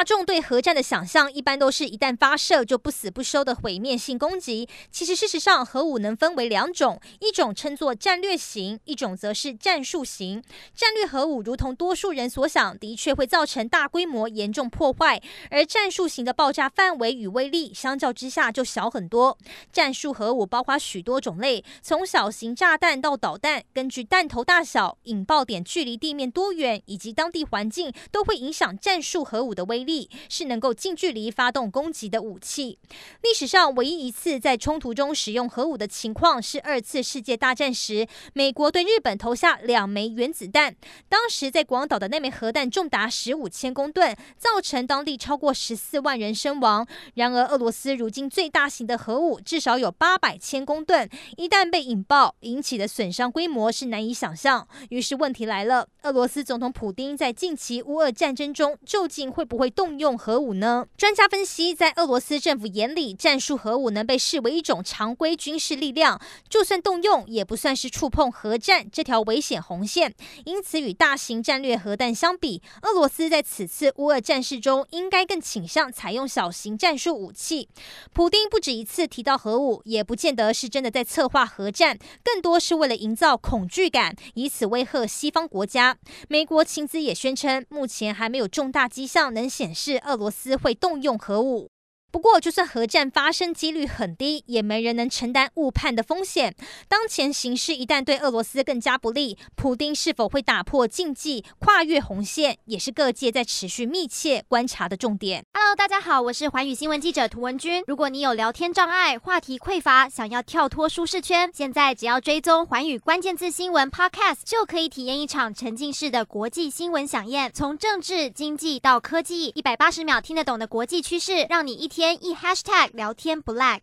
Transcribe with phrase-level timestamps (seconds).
[0.00, 4.66] 大众对核战的想象，一般都是一旦发射就不死不休的毁灭性攻击。
[4.90, 10.42] 其实，事实上，核武能分为两种，一种称作战略型，一种则是战术型。
[10.74, 15.20] 战略核武如同多数人所想，的确会造成大规模严重破坏，
[15.50, 19.36] 而战术型的爆炸范围与威力相较之下就小很多。
[19.70, 29.89] 战术核武包括许多种类，从小型炸弹到导弹，根据弹头大小、引爆点距离地面多远以及当地环境，都会影响战术核武的威力。
[30.28, 32.78] 是能够近距离发动攻击的武器。
[33.22, 40.76] 历史上唯一一次在冲突中使用核武的情况是二次世界大战时，美国对日本投下两枚原子弹。
[41.08, 46.86] 当时在广岛的那枚核弹重达十五千公吨，造成当地超过十四万人身亡。
[47.14, 54.66] 然而，俄罗斯如今最大型的核武至少有八百千公吨，一旦被引爆，引起的损伤规模是难以想象。
[54.90, 60.86] 于是问题来了：俄罗斯总统普丁在近期乌俄战争中，究竟会不会动用核武呢？
[60.94, 70.14] 专家分析，在俄罗斯政府眼里，战术核武能被视为一种常规军事力量，就算动用，也不算是触碰核战这条危险红线。
[70.44, 77.66] 因此，与大型战略核弹相比，俄罗斯在此次乌俄战事中，应该更倾向采用小型战术武器。
[78.12, 85.96] 普丁不止一次提到核武，也不见得是真的在策划核战，更多是为了营造恐惧感，以此威吓西方国家。
[86.28, 89.69] 美国情资也宣称，目前还没有重大迹象能显。
[89.74, 91.70] 是俄罗斯会动用核武。
[92.12, 96.54] 不过，就算核战发生几率很低，也没人能承担误判的风险。
[96.88, 105.44] 当前形势一旦对俄罗斯更加不利，普丁是否会打破禁忌、跨越红线，也是各界在持续密切观察的重点。
[105.54, 107.84] Hello，大家好，我是寰宇新闻记者涂文君。
[107.86, 117.52] 如果你有聊天障碍、话题匮乏，想要跳脱舒适圈，现在只要追踪寰宇关键字新闻 Podcast，就可以体验一场沉浸式的国际新闻饗宴。
[117.54, 121.99] 从政治、经济到科技，一百八十秒听得懂的国际趋势，让你一天。
[122.00, 123.80] 天一 hashtag 聊天不 lag。